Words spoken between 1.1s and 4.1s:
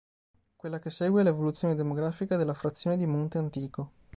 è l'evoluzione demografica della frazione di Monte Antico.